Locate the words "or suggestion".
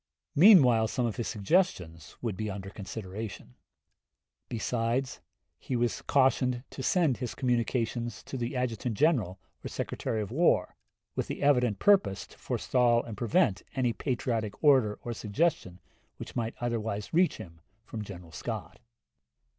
15.03-15.79